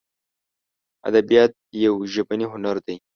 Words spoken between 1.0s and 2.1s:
ادبیات یو